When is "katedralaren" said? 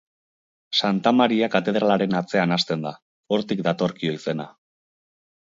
1.55-2.17